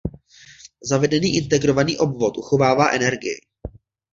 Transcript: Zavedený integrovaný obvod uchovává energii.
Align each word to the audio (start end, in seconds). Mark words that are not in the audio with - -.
Zavedený 0.83 1.35
integrovaný 1.35 1.97
obvod 1.97 2.37
uchovává 2.37 2.89
energii. 2.91 3.37